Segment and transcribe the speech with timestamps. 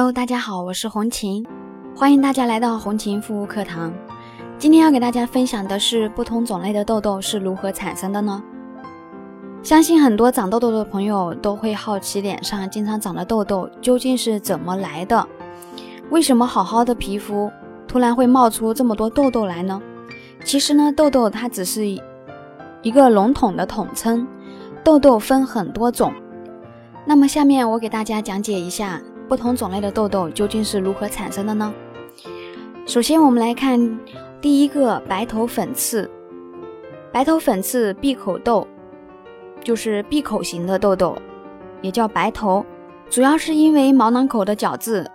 [0.00, 1.46] Hello，大家好，我是红琴，
[1.94, 3.92] 欢迎大家来到红琴服务课堂。
[4.56, 8.42] 今天要给大家分享的是不同种类的痘痘是如何产生的呢？
[9.62, 15.28] 相信很多长痘痘的朋友都会好奇，脸上经常长的痘痘究竟是怎么来的？
[16.08, 17.52] 为什么好好的皮肤
[17.86, 19.82] 突然会冒出这么多痘痘来呢？
[20.42, 21.86] 其实呢，痘痘它只是
[22.80, 24.26] 一个笼统的统称，
[24.82, 26.10] 痘痘分很多种。
[27.04, 28.98] 那么下面我给大家讲解一下。
[29.30, 31.72] 不同种类的痘痘究竟是如何产生的呢？
[32.84, 33.96] 首先，我们来看
[34.40, 36.10] 第一个白头粉刺。
[37.12, 38.66] 白头粉刺闭口痘
[39.62, 41.16] 就是闭口型的痘痘，
[41.80, 42.66] 也叫白头，
[43.08, 45.08] 主要是因为毛囊口的角质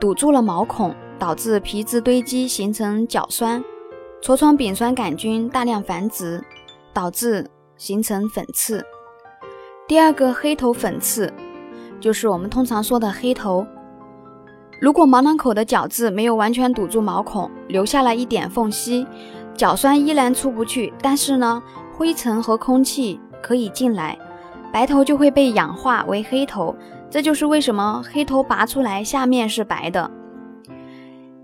[0.00, 3.62] 堵住了毛孔，导致皮脂堆积形成角栓，
[4.20, 6.42] 痤疮丙酸杆菌大量繁殖，
[6.92, 8.84] 导致形成粉刺。
[9.86, 11.32] 第二个黑头粉刺。
[12.02, 13.64] 就是我们通常说的黑头。
[14.80, 19.06] 如果毛囊口的角质没有完全堵住毛孔，留下了一点缝隙，
[19.54, 21.62] 角栓依然出不去，但是呢，
[21.96, 24.18] 灰尘和空气可以进来，
[24.72, 26.74] 白头就会被氧化为黑头。
[27.08, 30.10] 这就是为什么黑头拔出来下面是白的。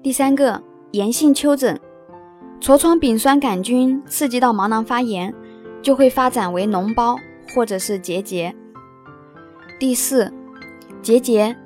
[0.03, 1.79] 第三个，炎性丘疹，
[2.61, 5.33] 痤疮丙酸杆菌刺激到毛囊发炎，
[5.81, 7.17] 就会发展为脓包
[7.55, 8.53] 或者是结节。
[9.79, 10.33] 第四。
[11.09, 11.57] 结节，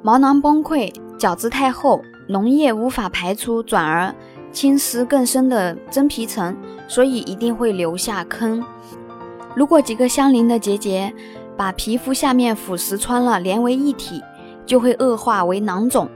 [0.00, 4.14] 毛囊崩溃，角质太厚，脓液无法排出，转而
[4.50, 6.56] 侵蚀更深的真皮层，
[6.88, 8.64] 所以一定会留下坑。
[9.54, 11.12] 如果几个相邻的结节
[11.58, 14.22] 把皮肤下面腐蚀穿了，连为一体，
[14.64, 16.08] 就会恶化为囊肿。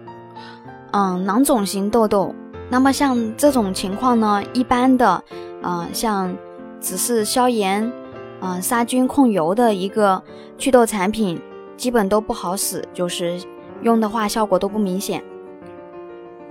[0.92, 2.34] 嗯，囊肿型痘痘。
[2.70, 5.22] 那么像这种情况呢，一般的，
[5.62, 6.34] 嗯，像
[6.80, 7.92] 只是消炎、
[8.40, 10.22] 嗯杀菌控油的一个
[10.56, 11.38] 祛痘产品。
[11.80, 13.40] 基本都不好使，就是
[13.80, 15.24] 用的话效果都不明显。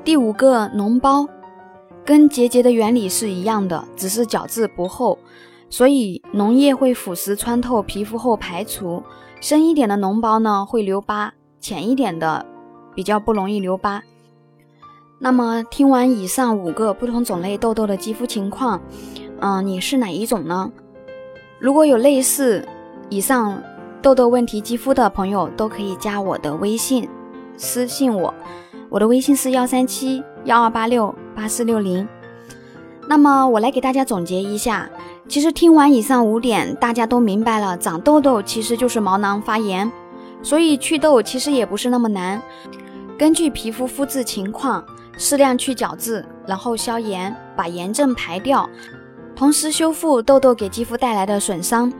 [0.03, 1.27] 第五个脓包，
[2.03, 5.19] 跟结节的原理是一样的，只是角质不厚，
[5.69, 9.03] 所以脓液会腐蚀穿透皮肤后排除。
[9.39, 12.43] 深一点的脓包呢会留疤，浅一点的
[12.95, 14.01] 比较不容易留疤。
[15.19, 18.81] 那么听完以上五个不同种类痘痘的肌肤情况，
[19.41, 20.71] 嗯，你是哪一种呢？
[21.59, 22.67] 如果有类似
[23.09, 23.61] 以上。
[24.01, 27.07] 痘痘问题肌肤的朋友都可以加我的微信
[27.57, 28.33] 私信我，
[28.87, 32.07] 我的微信是幺三七幺二八六八四六零。
[33.07, 34.89] 那么我来给大家总结一下，
[35.27, 39.91] 其实听完以上五点，大家都明白了，长痘痘其实就是毛囊发炎，
[40.41, 42.41] 所以祛痘其实也不是那么难。
[43.17, 44.81] 根据皮肤肤质情况，
[45.17, 48.69] 适量去角质，然后消炎，把炎症排掉，
[49.35, 51.91] 同时修复痘痘给肌肤带来的损伤。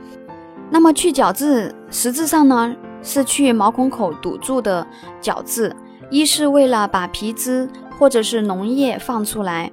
[0.71, 4.85] 那么去角质，实质上呢是去毛孔口堵住的
[5.19, 5.75] 角质，
[6.09, 9.71] 一是为了把皮脂或者是脓液放出来，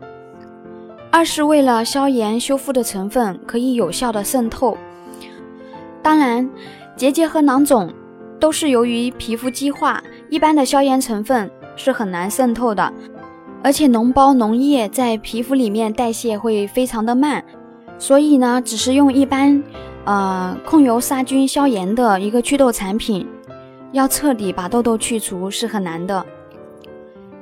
[1.10, 4.76] 二是为了消炎修复的成分可以有效的渗透。
[6.02, 6.48] 当然，
[6.96, 7.92] 结节和囊肿
[8.40, 12.92] 都是由于皮肤激化，一般的消炎成分是很难渗透的，
[13.62, 17.44] 而且脓包脓液在皮肤里面代谢会非常的慢，
[17.98, 19.62] 所以呢，只是用一般。
[20.06, 23.26] 呃，控油、杀菌、消炎的一个祛痘产品，
[23.92, 26.24] 要彻底把痘痘去除是很难的。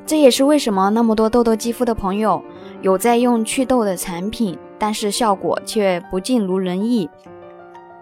[0.06, 2.42] 这也是为什么那么多痘痘肌肤的朋友
[2.80, 7.08] 有在用祛痘的产品，但是效果却不尽如人意。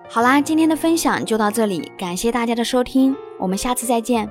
[0.08, 4.30] 好啦，今天的分享就到这里，感谢大家的收听，我们下次再见。